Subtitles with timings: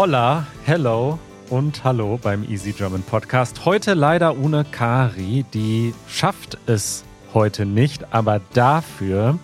[0.00, 1.18] Hola, hello
[1.50, 3.64] und hallo beim Easy German Podcast.
[3.64, 7.04] Heute leider ohne Kari, die schafft es
[7.34, 9.40] heute nicht, aber dafür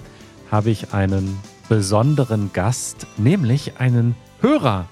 [0.53, 4.87] habe ich einen besonderen Gast, nämlich einen Hörer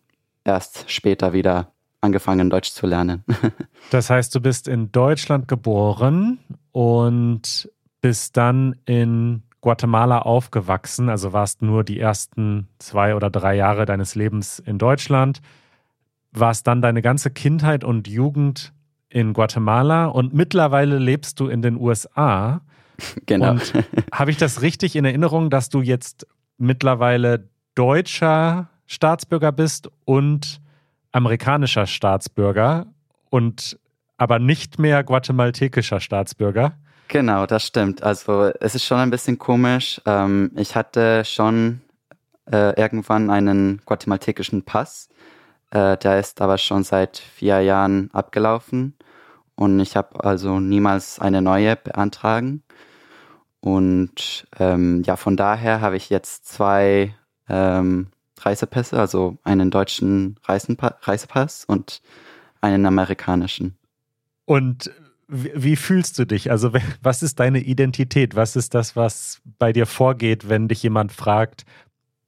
[0.44, 1.72] erst später wieder
[2.02, 3.24] angefangen, Deutsch zu lernen.
[3.92, 6.40] das heißt, du bist in Deutschland geboren
[6.72, 7.70] und
[8.02, 14.14] bist dann in Guatemala aufgewachsen, also warst nur die ersten zwei oder drei Jahre deines
[14.14, 15.42] Lebens in Deutschland,
[16.32, 18.74] warst dann deine ganze Kindheit und Jugend
[19.10, 22.62] in Guatemala und mittlerweile lebst du in den USA.
[23.26, 23.52] Genau.
[23.52, 23.74] Und
[24.14, 26.28] habe ich das richtig in Erinnerung, dass du jetzt
[26.58, 30.62] mittlerweile deutscher Staatsbürger bist und
[31.12, 32.86] amerikanischer Staatsbürger
[33.32, 33.78] und
[34.16, 36.78] aber nicht mehr guatemaltekischer Staatsbürger?
[37.08, 38.04] Genau, das stimmt.
[38.04, 40.02] Also es ist schon ein bisschen komisch.
[40.06, 41.82] Ähm, ich hatte schon
[42.52, 45.10] äh, irgendwann einen guatemaltekischen Pass.
[45.72, 48.96] Äh, der ist aber schon seit vier Jahren abgelaufen
[49.56, 52.64] und ich habe also niemals eine neue beantragen.
[53.62, 57.16] Und ähm, ja, von daher habe ich jetzt zwei
[57.50, 58.08] ähm,
[58.40, 62.02] Reisepässe, also einen deutschen Reisenpa Reisepass und
[62.62, 63.78] einen amerikanischen.
[64.46, 64.92] Und
[65.28, 66.52] wie, fühlst du dich?
[66.52, 66.72] Also,
[67.02, 68.36] was ist deine Identität?
[68.36, 71.66] Was ist das, was bei dir vorgeht, wenn dich jemand fragt,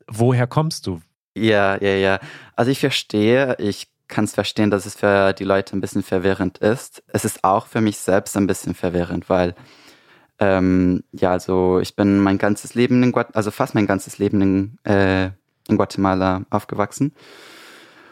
[0.07, 1.01] woher kommst du?
[1.35, 2.19] Ja, ja, ja.
[2.55, 6.57] Also, ich verstehe, ich kann es verstehen, dass es für die Leute ein bisschen verwirrend
[6.59, 7.03] ist.
[7.07, 9.53] Es ist auch für mich selbst ein bisschen verwirrend, weil,
[10.39, 14.41] ähm, ja, also, ich bin mein ganzes Leben in Guatemala, also fast mein ganzes Leben
[14.41, 15.31] in, äh,
[15.67, 17.13] in Guatemala aufgewachsen.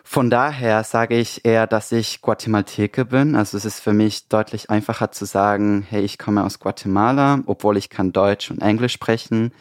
[0.07, 3.35] Von daher sage ich eher, dass ich Guatemalteker bin.
[3.35, 7.75] Also es ist für mich deutlich einfacher zu sagen, hey, ich komme aus Guatemala, obwohl
[7.75, 9.51] ich kann Deutsch und Englisch sprechen.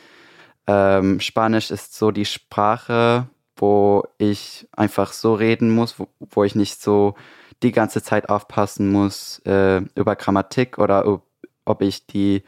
[0.67, 6.55] Ähm, Spanisch ist so die Sprache, wo ich einfach so reden muss, wo, wo ich
[6.55, 7.15] nicht so
[7.63, 11.23] die ganze Zeit aufpassen muss äh, über Grammatik oder ob,
[11.65, 12.45] ob ich die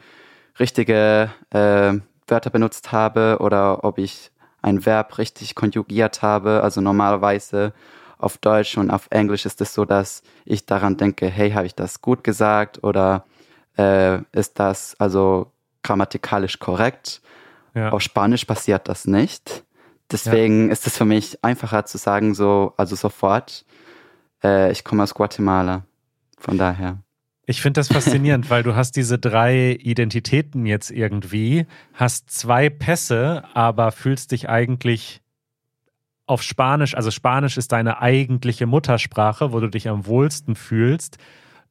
[0.59, 1.93] richtige äh,
[2.27, 4.31] Wörter benutzt habe oder ob ich
[4.61, 6.63] ein Verb richtig konjugiert habe.
[6.63, 7.73] Also normalerweise
[8.17, 11.75] auf Deutsch und auf Englisch ist es so, dass ich daran denke, hey, habe ich
[11.75, 13.25] das gut gesagt oder
[13.77, 15.51] äh, ist das also
[15.83, 17.21] grammatikalisch korrekt?
[17.75, 17.91] Ja.
[17.91, 19.63] Auf Spanisch passiert das nicht.
[20.11, 20.73] Deswegen ja.
[20.73, 23.65] ist es für mich einfacher zu sagen, so, also sofort,
[24.43, 25.83] äh, ich komme aus Guatemala.
[26.39, 26.99] Von daher.
[27.49, 33.45] Ich finde das faszinierend, weil du hast diese drei Identitäten jetzt irgendwie, hast zwei Pässe,
[33.53, 35.21] aber fühlst dich eigentlich
[36.27, 41.17] auf Spanisch, also Spanisch ist deine eigentliche Muttersprache, wo du dich am wohlsten fühlst.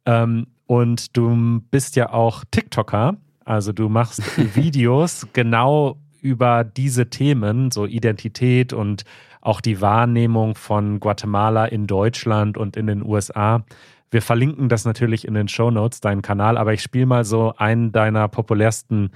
[0.06, 4.23] Ähm, und du bist ja auch TikToker, also du machst
[4.56, 9.05] Videos genau über diese Themen, so Identität und
[9.43, 13.62] auch die Wahrnehmung von Guatemala in Deutschland und in den USA
[14.10, 17.54] Wir verlinken das natürlich in den Show Notes, deinen Kanal, aber ich spiele mal so
[17.56, 19.10] einen deiner populärsten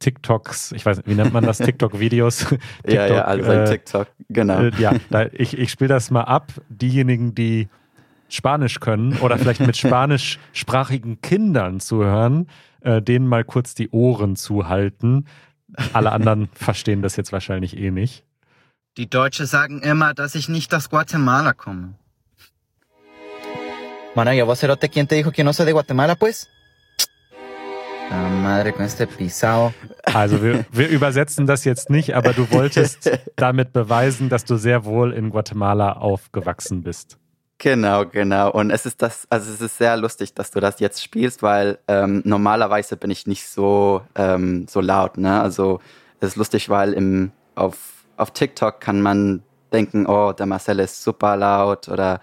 [0.00, 2.38] TikToks, ich weiß nicht, wie nennt man das, TikTok-Videos?
[2.38, 2.58] TikTok,
[2.90, 4.60] ja, ja, also äh, TikTok, genau.
[4.60, 6.52] Äh, ja, da, ich, ich spiele das mal ab.
[6.68, 7.68] Diejenigen, die
[8.28, 12.48] Spanisch können oder vielleicht mit spanischsprachigen Kindern zuhören,
[12.80, 15.26] äh, denen mal kurz die Ohren zuhalten.
[15.92, 18.24] Alle anderen verstehen das jetzt wahrscheinlich eh nicht.
[18.96, 21.94] Die Deutsche sagen immer, dass ich nicht aus Guatemala komme.
[24.14, 26.48] Mana, ¿y vos, Cerote, quién te dijo que no soy de Guatemala, pues?
[28.10, 29.72] La madre con este pisado.
[30.12, 34.84] Also wir, wir übersetzen das jetzt nicht, aber du wolltest damit beweisen, dass du sehr
[34.84, 37.18] wohl in Guatemala aufgewachsen bist.
[37.58, 38.50] Genau, genau.
[38.50, 41.78] Und es ist das, also es ist sehr lustig, dass du das jetzt spielst, weil
[41.86, 45.18] ähm, normalerweise bin ich nicht so, ähm, so laut.
[45.18, 45.40] Ne?
[45.40, 45.78] Also
[46.18, 47.76] es ist lustig, weil im, auf,
[48.16, 52.20] auf TikTok kann man denken, oh, der Marcel ist super laut oder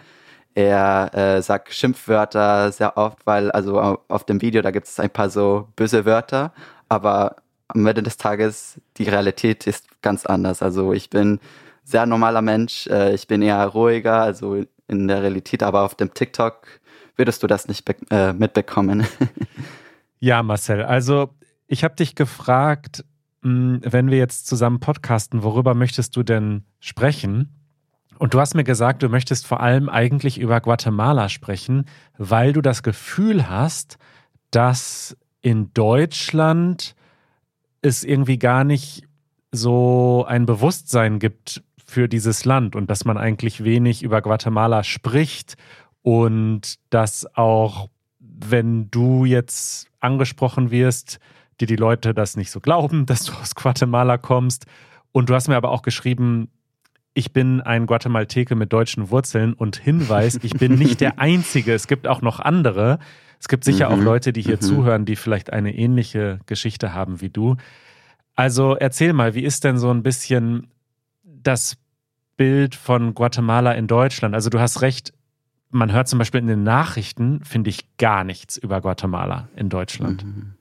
[0.57, 5.11] er äh, sagt Schimpfwörter sehr oft, weil also auf dem Video, da gibt es ein
[5.11, 6.51] paar so böse Wörter,
[6.89, 7.35] aber
[7.67, 10.63] am Ende des Tages, die Realität ist ganz anders.
[10.63, 11.39] Also ich bin
[11.83, 16.15] sehr normaler Mensch, äh, ich bin eher ruhiger, also in der Realität, aber auf dem
[16.15, 16.67] TikTok
[17.17, 19.05] würdest du das nicht äh, mitbekommen.
[20.19, 21.29] ja, Marcel, also
[21.67, 23.05] ich habe dich gefragt,
[23.43, 27.56] hm, wenn wir jetzt zusammen podcasten, worüber möchtest du denn sprechen?
[28.17, 31.85] Und du hast mir gesagt, du möchtest vor allem eigentlich über Guatemala sprechen,
[32.17, 33.97] weil du das Gefühl hast,
[34.51, 36.95] dass in Deutschland
[37.81, 39.03] es irgendwie gar nicht
[39.51, 45.55] so ein Bewusstsein gibt für dieses Land und dass man eigentlich wenig über Guatemala spricht
[46.01, 51.19] und dass auch, wenn du jetzt angesprochen wirst,
[51.59, 54.65] dir die Leute das nicht so glauben, dass du aus Guatemala kommst.
[55.11, 56.49] Und du hast mir aber auch geschrieben,
[57.17, 61.73] ich bin ein Guatemalteke mit deutschen Wurzeln und Hinweis, ich bin nicht der Einzige.
[61.73, 62.99] Es gibt auch noch andere.
[63.39, 63.95] Es gibt sicher mhm.
[63.95, 64.61] auch Leute, die hier mhm.
[64.61, 67.57] zuhören, die vielleicht eine ähnliche Geschichte haben wie du.
[68.35, 70.67] Also erzähl mal, wie ist denn so ein bisschen
[71.23, 71.77] das
[72.35, 74.35] Bild von Guatemala in Deutschland?
[74.35, 75.11] Also du hast recht,
[75.71, 80.23] man hört zum Beispiel in den Nachrichten, finde ich, gar nichts über Guatemala in Deutschland.
[80.23, 80.53] Mhm.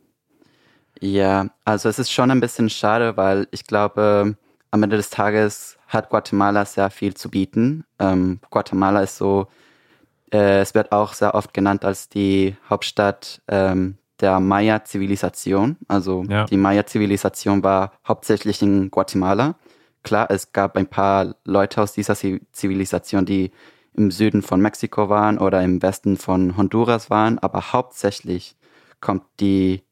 [1.00, 4.38] Ja, also es ist schon ein bisschen schade, weil ich glaube,
[4.70, 7.84] am Ende des Tages hat Guatemala sehr viel zu bieten.
[7.98, 9.48] Ähm, Guatemala ist so,
[10.32, 15.76] äh, es wird auch sehr oft genannt als die Hauptstadt ähm, der Maya-Zivilisation.
[15.88, 16.44] Also ja.
[16.46, 19.56] die Maya-Zivilisation war hauptsächlich in Guatemala.
[20.02, 23.50] Klar, es gab ein paar Leute aus dieser Zivilisation, die
[23.94, 28.56] im Süden von Mexiko waren oder im Westen von Honduras waren, aber hauptsächlich
[29.00, 29.82] kommt die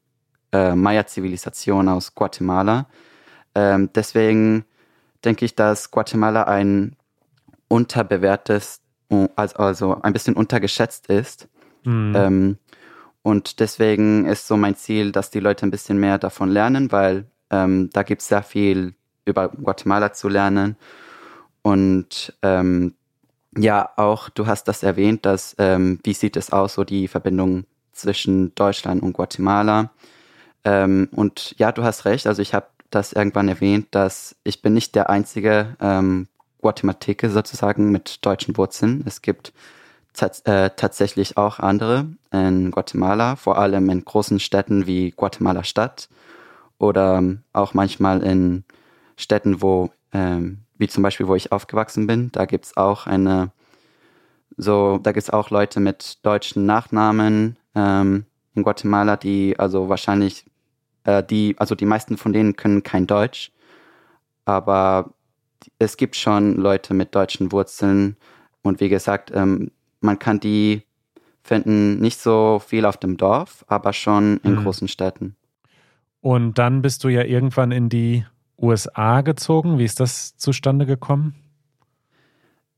[0.51, 2.87] äh, Maya-Zivilisation aus Guatemala.
[3.55, 4.65] Ähm, deswegen
[5.25, 6.95] denke ich, dass Guatemala ein
[7.67, 8.81] unterbewertes,
[9.35, 11.47] also ein bisschen untergeschätzt ist.
[11.83, 12.13] Mhm.
[12.15, 12.57] Ähm,
[13.21, 17.25] und deswegen ist so mein Ziel, dass die Leute ein bisschen mehr davon lernen, weil
[17.49, 18.93] ähm, da gibt es sehr viel
[19.25, 20.77] über Guatemala zu lernen.
[21.63, 22.93] Und ähm,
[23.57, 27.65] ja, auch du hast das erwähnt, dass ähm, wie sieht es aus, so die Verbindung
[27.93, 29.91] zwischen Deutschland und Guatemala.
[30.63, 34.73] Ähm, und ja, du hast recht, also ich habe das irgendwann erwähnt, dass ich bin
[34.73, 36.27] nicht der einzige ähm,
[36.61, 39.03] Guatemalteke sozusagen mit deutschen Wurzeln.
[39.05, 39.53] Es gibt
[40.21, 46.09] äh, tatsächlich auch andere in Guatemala, vor allem in großen Städten wie Guatemala Stadt
[46.77, 48.63] oder ähm, auch manchmal in
[49.17, 53.51] Städten, wo, ähm, wie zum Beispiel, wo ich aufgewachsen bin, da gibt es auch eine,
[54.57, 58.25] so, da gibt es auch Leute mit deutschen Nachnamen ähm,
[58.55, 60.45] in Guatemala, die also wahrscheinlich,
[61.05, 63.51] äh, die, also die meisten von denen können kein Deutsch,
[64.43, 65.13] aber
[65.79, 68.17] es gibt schon Leute mit deutschen Wurzeln
[68.61, 69.71] und wie gesagt, ähm,
[70.01, 70.83] man kann die
[71.43, 74.63] finden nicht so viel auf dem Dorf, aber schon in mhm.
[74.63, 75.35] großen Städten.
[76.21, 78.25] Und dann bist du ja irgendwann in die
[78.59, 79.77] USA gezogen.
[79.77, 81.35] Wie ist das zustande gekommen?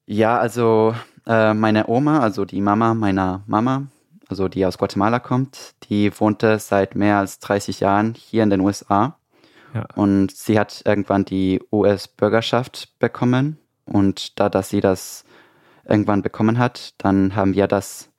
[0.06, 0.94] Ja, also
[1.26, 3.88] äh, meine Oma, also die Mama meiner Mama,
[4.30, 8.62] also die aus Guatemala kommt, die wohnte seit mehr als 30 Jahren hier in den
[8.62, 9.18] USA.
[9.74, 9.86] Ja.
[9.96, 13.58] Und sie hat irgendwann die US-Bürgerschaft bekommen.
[13.86, 15.24] Und da, dass sie das
[15.88, 18.10] irgendwann bekommen hat, dann haben wir das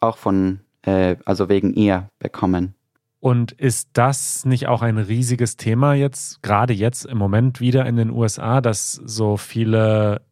[0.00, 2.74] auch von, äh, also wegen ihr bekommen.
[3.20, 7.96] Und ist das nicht auch ein riesiges Thema jetzt, gerade jetzt im Moment wieder in
[7.96, 10.22] den USA, dass so viele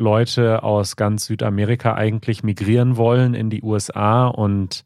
[0.00, 4.26] Leute aus ganz Südamerika eigentlich migrieren wollen in die USA?
[4.26, 4.84] Und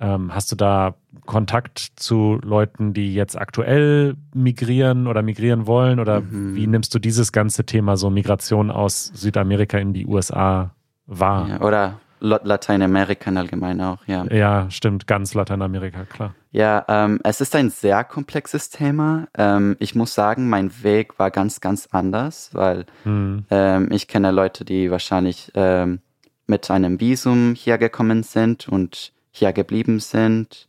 [0.00, 0.94] ähm, hast du da
[1.26, 6.00] Kontakt zu Leuten, die jetzt aktuell migrieren oder migrieren wollen?
[6.00, 6.54] Oder mhm.
[6.54, 10.74] wie nimmst du dieses ganze Thema so Migration aus Südamerika in die USA
[11.06, 11.48] wahr?
[11.48, 14.24] Ja, oder Lateinamerika allgemein auch, ja.
[14.30, 16.34] Ja, stimmt, ganz Lateinamerika, klar.
[16.52, 19.26] Ja, ähm, es ist ein sehr komplexes Thema.
[19.36, 23.44] Ähm, ich muss sagen, mein Weg war ganz, ganz anders, weil hm.
[23.50, 26.00] ähm, ich kenne Leute, die wahrscheinlich ähm,
[26.46, 30.68] mit einem Visum hier gekommen sind und hier geblieben sind.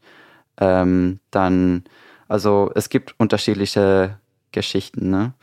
[0.58, 1.84] Ähm, dann,
[2.28, 4.18] also es gibt unterschiedliche
[4.52, 5.12] Geschichten.
[5.12, 5.34] Ne?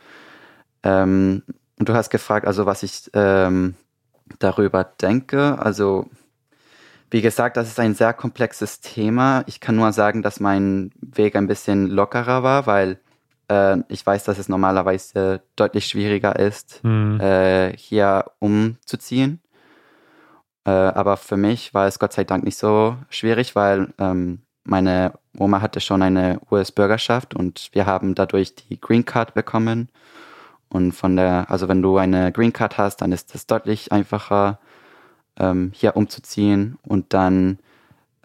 [0.83, 1.43] Ähm,
[1.79, 3.09] und du hast gefragt, also was ich
[4.39, 5.57] darüber denke.
[5.59, 6.09] Also
[7.09, 9.43] wie gesagt, das ist ein sehr komplexes Thema.
[9.45, 12.99] Ich kann nur sagen, dass mein Weg ein bisschen lockerer war, weil
[13.49, 17.19] äh, ich weiß, dass es normalerweise deutlich schwieriger ist, mhm.
[17.19, 19.41] äh, hier umzuziehen.
[20.65, 25.13] Äh, aber für mich war es Gott sei Dank nicht so schwierig, weil ähm, meine
[25.37, 29.89] Oma hatte schon eine US-Bürgerschaft und wir haben dadurch die Green Card bekommen.
[30.71, 34.59] Und von der, also wenn du eine Green Card hast, dann ist es deutlich einfacher,
[35.37, 36.77] ähm, hier umzuziehen.
[36.81, 37.59] Und dann,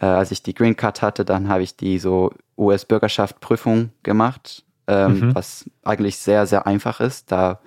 [0.01, 5.21] äh, als ich die Green Card hatte, dann habe ich die so US-Bürgerschaft-Prüfung gemacht, ähm,
[5.21, 5.35] mhm.
[5.35, 7.33] was eigentlich sehr, sehr einfach ist.
[7.33, 7.59] Da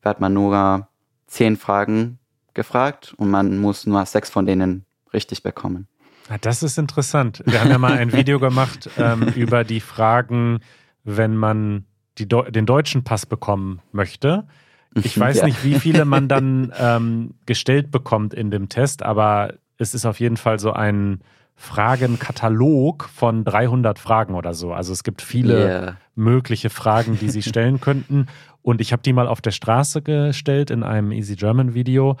[0.00, 0.88] wird man nur
[1.26, 2.18] zehn Fragen
[2.54, 5.88] gefragt und man muss nur sechs von denen richtig bekommen.
[6.30, 7.42] Ah, das ist interessant.
[7.44, 10.60] Wir haben ja mal ein Video gemacht ähm, über die Fragen,
[11.04, 11.84] wenn man
[12.18, 14.46] Deu den deutschen Pass bekommen möchte.
[14.94, 15.46] Ich weiß ja.
[15.46, 20.20] nicht, wie viele man dann ähm, gestellt bekommt in dem Test, aber es ist auf
[20.20, 21.20] jeden Fall so ein
[21.54, 24.72] Fragenkatalog von 300 Fragen oder so.
[24.72, 25.96] Also es gibt viele yeah.
[26.14, 28.26] mögliche Fragen, die Sie stellen könnten.
[28.62, 32.16] Und ich habe die mal auf der Straße gestellt in einem Easy German Video.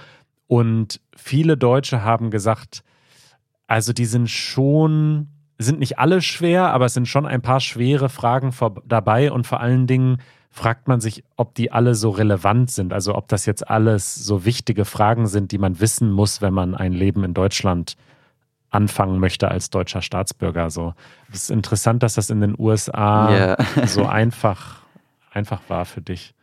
[0.46, 2.84] Und viele Deutsche haben gesagt,
[3.66, 5.28] also die sind schon
[5.62, 9.46] sind nicht alle schwer, aber es sind schon ein paar schwere Fragen vor, dabei und
[9.46, 10.18] vor allen Dingen
[10.50, 14.44] fragt man sich, ob die alle so relevant sind, also ob das jetzt alles so
[14.44, 17.96] wichtige Fragen sind, die man wissen muss, wenn man ein Leben in Deutschland
[18.70, 20.70] anfangen möchte als deutscher Staatsbürger.
[20.70, 20.94] So,
[21.30, 23.86] es ist interessant, dass das in den USA yeah.
[23.86, 24.82] so einfach,
[25.30, 26.34] einfach war für dich.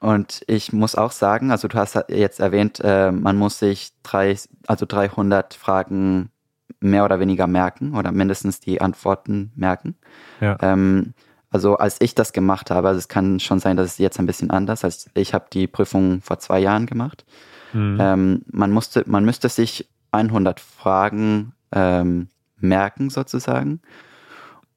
[0.00, 4.36] Und ich muss auch sagen, also du hast jetzt erwähnt, äh, man muss sich drei,
[4.66, 6.30] also 300 Fragen
[6.80, 9.96] mehr oder weniger merken oder mindestens die Antworten merken.
[10.40, 10.56] Ja.
[10.60, 11.14] Ähm,
[11.50, 14.26] also als ich das gemacht habe, also es kann schon sein, dass es jetzt ein
[14.26, 17.24] bisschen anders, als ich habe die Prüfung vor zwei Jahren gemacht.
[17.72, 17.98] Mhm.
[18.00, 23.80] Ähm, man musste, man müsste sich 100 Fragen ähm, merken sozusagen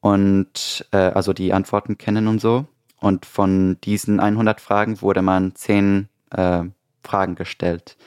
[0.02, 2.66] und äh, also die Antworten kennen und so.
[3.00, 6.64] Und von diesen 100 Fragen wurde man 10 äh,
[7.04, 7.98] Fragen gestellt.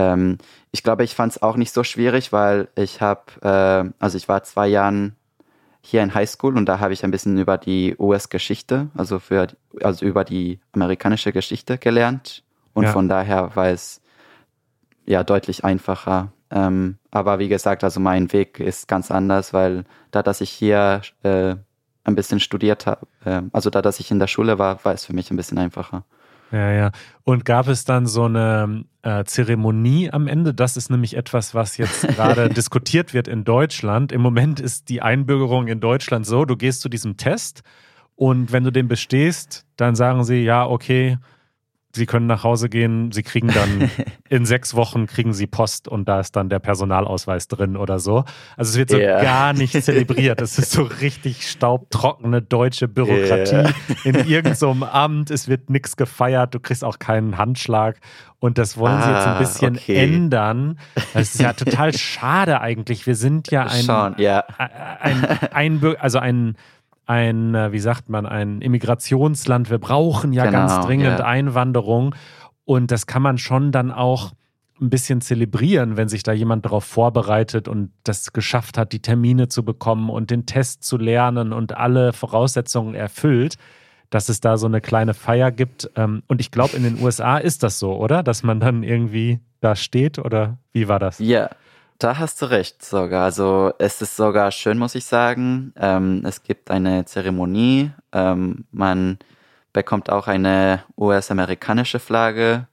[0.00, 0.38] Ähm,
[0.72, 4.28] ich glaube, ich fand es auch nicht so schwierig, weil ich habe, äh, also ich
[4.28, 5.16] war zwei Jahren
[5.82, 9.48] hier in Highschool und da habe ich ein bisschen über die US-Geschichte, also für,
[9.82, 12.42] also über die amerikanische Geschichte gelernt
[12.74, 12.92] und ja.
[12.92, 14.00] von daher war es
[15.06, 16.32] ja deutlich einfacher.
[16.50, 21.02] Ähm, aber wie gesagt, also mein Weg ist ganz anders, weil da, dass ich hier
[21.22, 21.56] äh,
[22.04, 25.04] ein bisschen studiert habe, äh, also da, dass ich in der Schule war, war es
[25.04, 26.04] für mich ein bisschen einfacher.
[26.52, 26.90] Ja, ja.
[27.22, 30.52] Und gab es dann so eine äh, Zeremonie am Ende?
[30.52, 34.10] Das ist nämlich etwas, was jetzt gerade diskutiert wird in Deutschland.
[34.12, 37.62] Im Moment ist die Einbürgerung in Deutschland so, du gehst zu diesem Test
[38.16, 41.16] und wenn du den bestehst, dann sagen sie, ja, okay,
[41.92, 43.90] Sie können nach Hause gehen, Sie kriegen dann
[44.28, 48.24] in sechs Wochen kriegen Sie Post und da ist dann der Personalausweis drin oder so.
[48.56, 49.22] Also es wird so yeah.
[49.22, 50.40] gar nicht zelebriert.
[50.40, 53.72] Es ist so richtig staubtrockene deutsche Bürokratie yeah.
[54.04, 55.30] in irgendeinem so Amt.
[55.30, 56.54] Es wird nichts gefeiert.
[56.54, 57.98] Du kriegst auch keinen Handschlag.
[58.38, 59.96] Und das wollen ah, sie jetzt ein ah, bisschen okay.
[59.96, 60.78] ändern.
[61.12, 63.06] Das ist ja total schade eigentlich.
[63.06, 64.44] Wir sind ja ein, Schon, yeah.
[65.00, 66.56] ein, ein, ein also ein
[67.10, 69.68] ein, äh, wie sagt man, ein Immigrationsland.
[69.68, 71.26] Wir brauchen ja genau, ganz dringend yeah.
[71.26, 72.14] Einwanderung.
[72.64, 74.30] Und das kann man schon dann auch
[74.80, 79.48] ein bisschen zelebrieren, wenn sich da jemand darauf vorbereitet und das geschafft hat, die Termine
[79.48, 83.56] zu bekommen und den Test zu lernen und alle Voraussetzungen erfüllt,
[84.10, 85.90] dass es da so eine kleine Feier gibt.
[85.96, 88.22] Ähm, und ich glaube, in den USA ist das so, oder?
[88.22, 91.18] Dass man dann irgendwie da steht oder wie war das?
[91.18, 91.50] Ja,
[92.00, 93.24] da hast du recht sogar.
[93.24, 95.72] Also es ist sogar schön, muss ich sagen.
[95.76, 97.92] Ähm, es gibt eine Zeremonie.
[98.12, 99.18] Ähm, man
[99.72, 102.66] bekommt auch eine US-amerikanische Flagge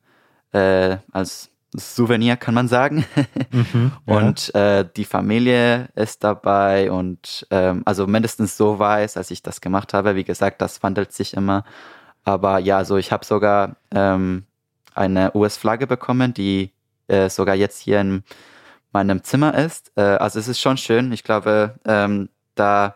[0.53, 3.05] äh, als Souvenir, kann man sagen.
[3.51, 4.15] Mhm, ja.
[4.15, 9.61] Und äh, die Familie ist dabei und ähm, also mindestens so weiß, als ich das
[9.61, 10.15] gemacht habe.
[10.15, 11.63] Wie gesagt, das wandelt sich immer.
[12.25, 14.45] Aber ja, also ich habe sogar ähm,
[14.93, 16.73] eine US-Flagge bekommen, die
[17.07, 18.23] äh, sogar jetzt hier in
[18.97, 19.91] meinem Zimmer ist.
[19.95, 21.11] Äh, also es ist schon schön.
[21.11, 22.95] Ich glaube, ähm, da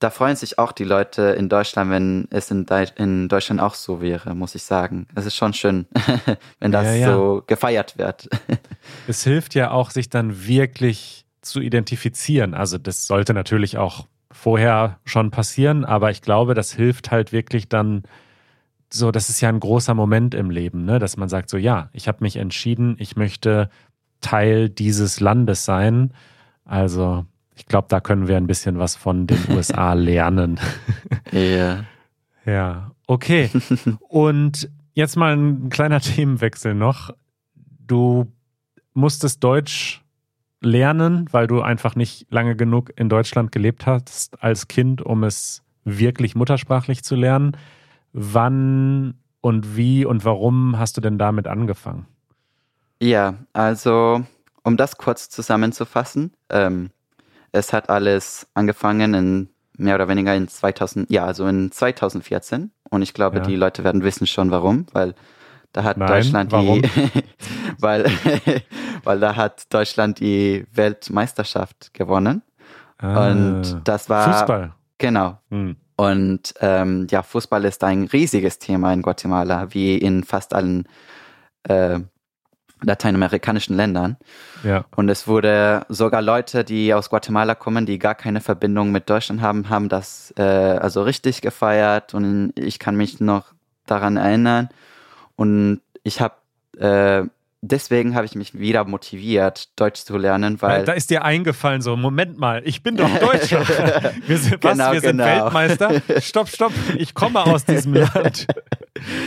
[0.00, 3.74] da freuen sich auch die Leute in Deutschland, wenn es in, De in Deutschland auch
[3.74, 5.06] so wäre, muss ich sagen.
[5.14, 5.86] Es ist schon schön,
[6.58, 7.12] wenn das ja, ja.
[7.12, 8.28] so gefeiert wird.
[9.06, 12.54] es hilft ja auch, sich dann wirklich zu identifizieren.
[12.54, 17.68] Also das sollte natürlich auch vorher schon passieren, aber ich glaube, das hilft halt wirklich
[17.68, 18.04] dann
[18.92, 20.98] so, das ist ja ein großer Moment im Leben, ne?
[20.98, 23.68] dass man sagt so, ja, ich habe mich entschieden, ich möchte
[24.20, 26.12] Teil dieses Landes sein.
[26.64, 27.24] Also
[27.54, 30.58] ich glaube, da können wir ein bisschen was von den USA lernen.
[31.32, 31.84] Ja.
[32.46, 33.50] Ja, okay.
[34.08, 37.10] Und jetzt mal ein kleiner Themenwechsel noch.
[37.86, 38.32] Du
[38.94, 40.02] musstest Deutsch
[40.60, 45.62] lernen, weil du einfach nicht lange genug in Deutschland gelebt hast als Kind, um es
[45.84, 47.56] wirklich muttersprachlich zu lernen.
[48.12, 52.06] Wann und wie und warum hast du denn damit angefangen?
[53.00, 54.24] Ja, also
[54.62, 56.90] um das kurz zusammenzufassen, ähm,
[57.52, 62.70] es hat alles angefangen in mehr oder weniger in 2000, ja, also in 2014.
[62.90, 63.42] Und ich glaube, ja.
[63.42, 65.14] die Leute werden wissen schon warum, weil
[65.72, 66.82] da hat Nein, Deutschland warum?
[66.82, 66.90] die,
[67.78, 68.04] weil,
[69.04, 72.42] weil da hat Deutschland die Weltmeisterschaft gewonnen.
[72.98, 74.74] Ah, und das war Fußball.
[74.98, 75.38] Genau.
[75.50, 75.76] Hm.
[75.96, 80.86] Und ähm, ja, Fußball ist ein riesiges Thema in Guatemala, wie in fast allen
[81.64, 82.00] äh,
[82.82, 84.16] lateinamerikanischen Ländern.
[84.62, 84.84] Ja.
[84.96, 89.40] Und es wurde sogar Leute, die aus Guatemala kommen, die gar keine Verbindung mit Deutschland
[89.40, 92.14] haben, haben das äh, also richtig gefeiert.
[92.14, 93.52] Und ich kann mich noch
[93.86, 94.68] daran erinnern.
[95.36, 96.34] Und ich habe
[96.78, 97.26] äh,
[97.62, 100.84] deswegen habe ich mich wieder motiviert, Deutsch zu lernen, weil.
[100.84, 103.60] Da ist dir eingefallen, so, Moment mal, ich bin doch Deutscher.
[104.26, 105.24] wir sind, was, genau, wir sind genau.
[105.24, 106.02] Weltmeister?
[106.20, 108.46] Stopp, stopp, ich komme aus diesem Land.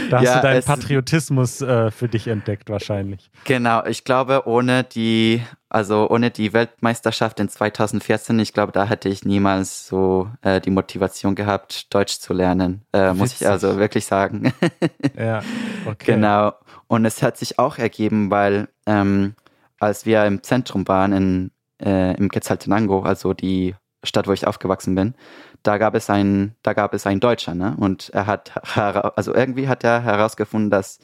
[0.10, 3.32] Da hast ja, du deinen Patriotismus äh, für dich entdeckt, wahrscheinlich.
[3.46, 9.10] Genau, ich glaube, ohne die, also ohne die Weltmeisterschaft in 2014, ich glaube, da hätte
[9.10, 12.86] ich niemals so äh, die Motivation gehabt, Deutsch zu lernen.
[12.94, 14.54] Äh, muss ich also wirklich sagen.
[15.18, 15.42] ja,
[15.86, 16.14] okay.
[16.14, 16.54] Genau.
[16.88, 19.36] Und es hat sich auch ergeben, weil ähm,
[19.80, 24.96] als wir im Zentrum waren, in, äh, im Quetzaltenango, also die Stadt, wo ich aufgewachsen
[24.96, 25.16] bin,
[25.64, 27.76] da gab es ein, da gab es einen Deutscher, ne?
[27.78, 31.00] Und er hat, also irgendwie hat er herausgefunden, dass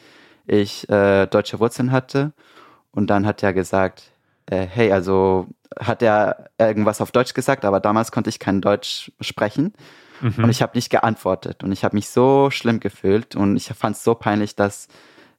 [0.45, 2.33] ich äh, deutsche Wurzeln hatte.
[2.91, 4.11] Und dann hat er gesagt,
[4.47, 5.47] äh, hey, also
[5.79, 9.73] hat er irgendwas auf Deutsch gesagt, aber damals konnte ich kein Deutsch sprechen.
[10.21, 10.43] Mhm.
[10.43, 11.63] Und ich habe nicht geantwortet.
[11.63, 14.87] Und ich habe mich so schlimm gefühlt und ich fand es so peinlich, dass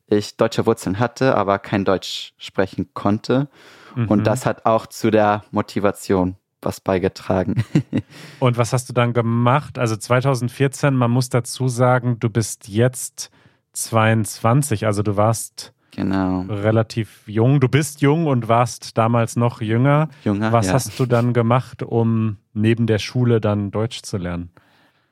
[0.07, 3.49] ich deutsche Wurzeln hatte, aber kein Deutsch sprechen konnte.
[3.95, 4.09] Mhm.
[4.09, 7.65] Und das hat auch zu der Motivation was beigetragen.
[8.41, 9.79] Und was hast du dann gemacht?
[9.79, 13.31] Also 2014, man muss dazu sagen, du bist jetzt
[13.73, 16.43] 22, also du warst genau.
[16.49, 17.61] relativ jung.
[17.61, 20.09] Du bist jung und warst damals noch jünger.
[20.25, 20.53] Jünger.
[20.53, 20.73] Was ja.
[20.75, 24.51] hast du dann gemacht, um neben der Schule dann Deutsch zu lernen?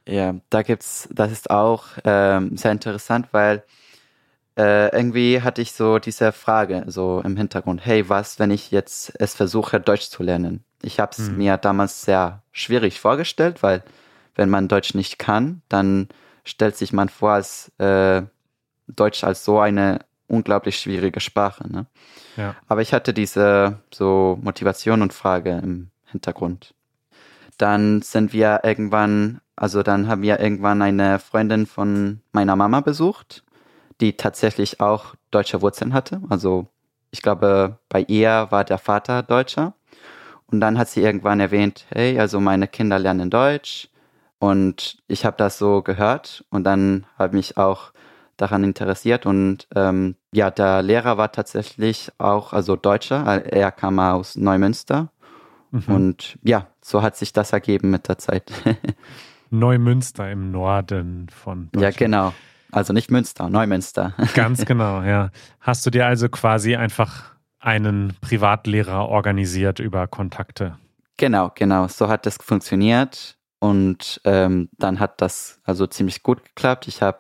[0.06, 3.62] Ja, da gibt's, das ist auch ähm, sehr interessant, weil
[4.56, 9.12] äh, irgendwie hatte ich so diese Frage so im Hintergrund, hey, was, wenn ich jetzt
[9.20, 10.64] es versuche, Deutsch zu lernen?
[10.82, 11.38] Ich habe es hm.
[11.38, 13.82] mir damals sehr schwierig vorgestellt, weil
[14.34, 16.08] wenn man Deutsch nicht kann, dann
[16.44, 18.22] stellt sich man vor, als äh,
[18.86, 21.70] Deutsch als so eine unglaublich schwierige Sprache.
[21.70, 21.86] Ne?
[22.36, 22.54] Ja.
[22.68, 26.74] Aber ich hatte diese so Motivation und Frage im Hintergrund.
[27.56, 33.42] Dann sind wir irgendwann, also dann haben wir irgendwann eine Freundin von meiner Mama besucht
[34.00, 36.20] die tatsächlich auch deutsche Wurzeln hatte.
[36.28, 36.68] Also
[37.10, 39.74] ich glaube, bei ihr war der Vater Deutscher.
[40.50, 43.88] Und dann hat sie irgendwann erwähnt, hey, also meine Kinder lernen Deutsch.
[44.38, 47.92] Und ich habe das so gehört und dann habe mich auch
[48.36, 49.26] daran interessiert.
[49.26, 53.44] Und ähm, ja, der Lehrer war tatsächlich auch, also Deutscher.
[53.44, 55.10] Er kam aus Neumünster.
[55.70, 55.82] Mhm.
[55.88, 58.50] Und ja, so hat sich das ergeben mit der Zeit.
[59.50, 62.00] Neumünster im Norden von Deutschland.
[62.00, 62.34] Ja, genau.
[62.70, 64.14] Also nicht Münster, Neumünster.
[64.34, 65.30] Ganz genau, ja.
[65.60, 70.78] Hast du dir also quasi einfach einen Privatlehrer organisiert über Kontakte?
[71.16, 71.88] Genau, genau.
[71.88, 73.36] So hat das funktioniert.
[73.60, 76.86] Und ähm, dann hat das also ziemlich gut geklappt.
[76.86, 77.18] Ich habe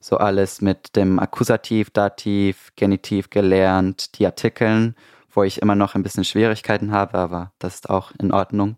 [0.00, 4.94] so alles mit dem Akkusativ, Dativ, Genitiv gelernt, die Artikeln,
[5.30, 8.76] wo ich immer noch ein bisschen Schwierigkeiten habe, aber das ist auch in Ordnung.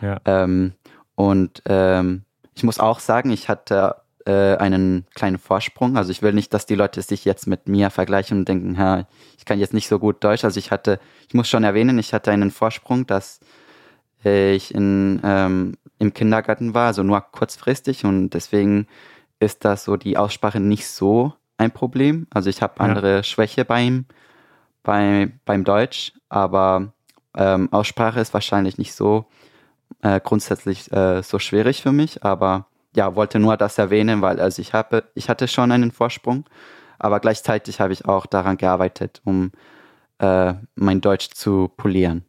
[0.00, 0.18] Ja.
[0.24, 0.72] Ähm,
[1.14, 2.24] und ähm,
[2.54, 5.96] ich muss auch sagen, ich hatte äh, einen kleinen Vorsprung.
[5.96, 9.06] Also ich will nicht, dass die Leute sich jetzt mit mir vergleichen und denken, ha,
[9.38, 10.44] ich kann jetzt nicht so gut Deutsch.
[10.44, 13.40] Also ich hatte, ich muss schon erwähnen, ich hatte einen Vorsprung, dass
[14.24, 18.86] ich in, ähm, im Kindergarten war, also nur kurzfristig und deswegen
[19.40, 22.26] ist das so die Aussprache nicht so ein Problem.
[22.30, 23.22] Also ich habe andere ja.
[23.22, 24.06] Schwäche beim,
[24.82, 26.92] bei, beim Deutsch, aber
[27.36, 29.26] ähm, Aussprache ist wahrscheinlich nicht so
[30.02, 34.60] äh, grundsätzlich äh, so schwierig für mich, aber ja, wollte nur das erwähnen, weil also
[34.60, 36.44] ich habe, ich hatte schon einen Vorsprung,
[36.98, 39.52] aber gleichzeitig habe ich auch daran gearbeitet, um
[40.18, 42.24] äh, mein Deutsch zu polieren.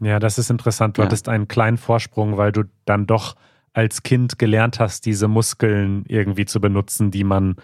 [0.00, 0.96] Ja, das ist interessant.
[0.96, 1.06] Du ja.
[1.06, 3.34] hattest einen kleinen Vorsprung, weil du dann doch
[3.72, 7.56] als Kind gelernt hast, diese Muskeln irgendwie zu benutzen, die man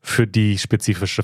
[0.00, 1.22] für die spezifische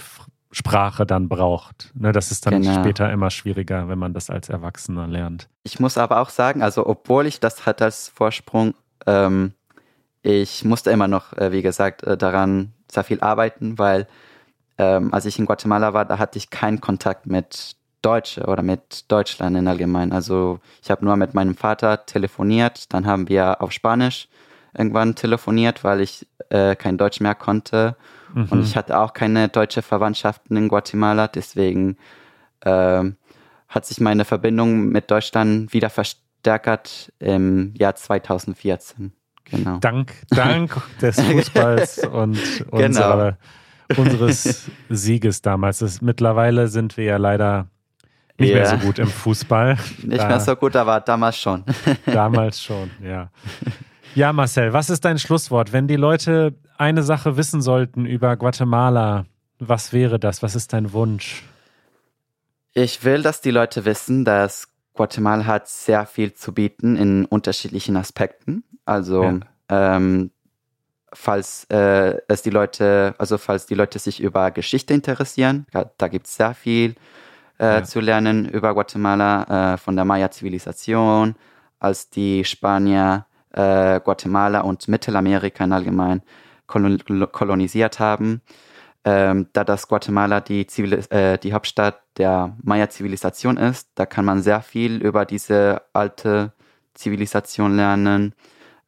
[0.50, 1.92] Sprache dann braucht.
[1.94, 2.80] Ne, das ist dann genau.
[2.80, 5.48] später immer schwieriger, wenn man das als Erwachsener lernt.
[5.64, 8.74] Ich muss aber auch sagen, also obwohl ich das hatte als Vorsprung,
[9.06, 9.52] ähm,
[10.28, 14.06] ich musste immer noch, äh, wie gesagt, äh, daran sehr viel arbeiten, weil
[14.76, 19.10] ähm, als ich in Guatemala war, da hatte ich keinen Kontakt mit Deutsche oder mit
[19.10, 20.12] Deutschland in allgemein.
[20.12, 24.28] Also ich habe nur mit meinem Vater telefoniert, dann haben wir auf Spanisch
[24.76, 27.96] irgendwann telefoniert, weil ich äh, kein Deutsch mehr konnte.
[28.34, 28.48] Mhm.
[28.50, 31.96] Und ich hatte auch keine deutsche Verwandtschaften in Guatemala, deswegen
[32.60, 33.04] äh,
[33.68, 39.12] hat sich meine Verbindung mit Deutschland wieder verstärkt im Jahr 2014.
[39.50, 39.78] Genau.
[39.78, 42.38] Dank, dank des Fußballs und
[42.70, 42.84] genau.
[42.84, 43.38] unserer,
[43.96, 45.78] unseres Sieges damals.
[45.78, 47.68] Das, mittlerweile sind wir ja leider
[48.38, 48.58] nicht yeah.
[48.60, 49.76] mehr so gut im Fußball.
[50.04, 51.64] Nicht da, mehr so gut, aber damals schon.
[52.06, 53.30] damals schon, ja.
[54.14, 55.72] Ja, Marcel, was ist dein Schlusswort?
[55.72, 59.26] Wenn die Leute eine Sache wissen sollten über Guatemala,
[59.58, 60.42] was wäre das?
[60.42, 61.42] Was ist dein Wunsch?
[62.74, 67.96] Ich will, dass die Leute wissen, dass Guatemala hat sehr viel zu bieten in unterschiedlichen
[67.96, 68.64] Aspekten.
[68.88, 69.40] Also ja.
[69.68, 70.30] ähm,
[71.12, 76.26] falls äh, es die Leute, also falls die Leute sich über Geschichte interessieren, da, gibt
[76.26, 76.94] es sehr viel
[77.60, 77.84] äh, ja.
[77.84, 81.34] zu lernen über Guatemala, äh, von der Maya-Zivilisation,
[81.78, 86.22] als die Spanier äh, Guatemala und Mittelamerika in allgemein
[86.66, 86.98] kolon
[87.30, 88.40] kolonisiert haben.
[89.04, 94.42] Ähm, da das Guatemala die, Zivil äh, die Hauptstadt der Maya-Zivilisation ist, da kann man
[94.42, 96.52] sehr viel über diese alte
[96.94, 98.34] Zivilisation lernen.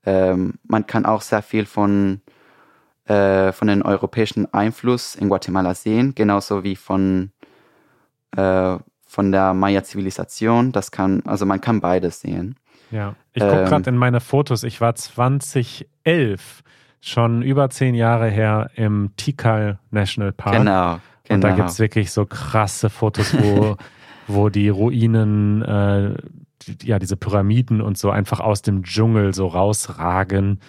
[0.04, 2.20] Ähm, man kann auch sehr viel von,
[3.06, 7.32] äh, von den europäischen Einfluss in Guatemala sehen, genauso wie von
[8.36, 8.78] äh,
[9.10, 10.70] von der Maya-Zivilisation.
[10.70, 12.54] Das kann, also man kann beides sehen.
[12.92, 14.62] Ja, ich gucke ähm, gerade in meine Fotos.
[14.62, 16.62] Ich war 2011,
[17.00, 20.56] schon über zehn Jahre her, im Tikal National Park.
[20.56, 21.00] Genau.
[21.24, 21.34] genau.
[21.34, 21.56] Und da genau.
[21.56, 23.76] gibt es wirklich so krasse Fotos, wo,
[24.28, 26.14] wo die Ruinen, äh,
[26.82, 30.60] ja, diese Pyramiden und so einfach aus dem Dschungel so rausragen.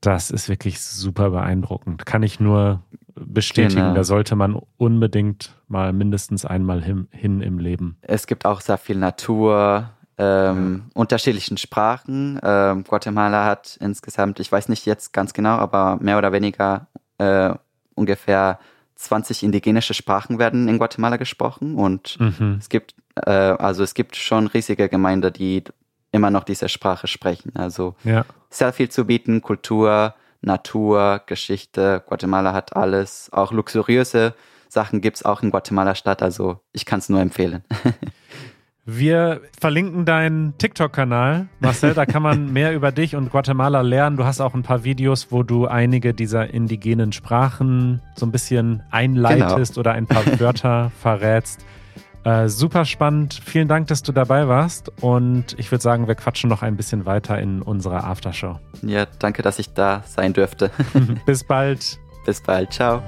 [0.00, 2.06] Das ist wirklich super beeindruckend.
[2.06, 2.82] Kann ich nur
[3.14, 3.80] bestätigen.
[3.80, 3.94] Genau.
[3.94, 7.96] Da sollte man unbedingt mal mindestens einmal hin, hin im Leben.
[8.02, 11.00] Es gibt auch sehr viel Natur, ähm, ja.
[11.00, 12.40] unterschiedlichen Sprachen.
[12.42, 16.86] Ähm, Guatemala hat insgesamt, ich weiß nicht jetzt ganz genau, aber mehr oder weniger
[17.18, 17.54] äh,
[17.94, 18.58] ungefähr
[18.96, 22.56] 20 indigenische Sprachen werden in Guatemala gesprochen und mhm.
[22.60, 25.64] es gibt äh, also es gibt schon riesige Gemeinden, die
[26.12, 27.52] immer noch diese Sprache sprechen.
[27.54, 28.24] Also ja.
[28.50, 32.02] sehr viel zu bieten, Kultur, Natur, Geschichte.
[32.06, 33.30] Guatemala hat alles.
[33.32, 34.34] Auch luxuriöse
[34.68, 36.22] Sachen gibt es auch in Guatemala Stadt.
[36.22, 37.64] Also ich kann es nur empfehlen.
[38.84, 41.94] Wir verlinken deinen TikTok-Kanal, Marcel.
[41.94, 44.16] Da kann man mehr über dich und Guatemala lernen.
[44.16, 48.82] Du hast auch ein paar Videos, wo du einige dieser indigenen Sprachen so ein bisschen
[48.90, 49.80] einleitest genau.
[49.80, 51.64] oder ein paar Wörter verrätst.
[52.24, 53.40] Äh, super spannend.
[53.44, 54.92] Vielen Dank, dass du dabei warst.
[55.00, 58.58] Und ich würde sagen, wir quatschen noch ein bisschen weiter in unserer Aftershow.
[58.82, 60.70] Ja, danke, dass ich da sein dürfte.
[61.26, 61.98] Bis bald.
[62.24, 62.72] Bis bald.
[62.72, 63.02] Ciao.